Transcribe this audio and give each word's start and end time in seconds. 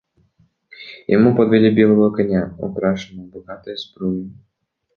Ему 1.05 1.35
подвели 1.37 1.69
белого 1.71 2.09
коня, 2.09 2.55
украшенного 2.57 3.27
богатой 3.27 3.77
сбруей. 3.77 4.33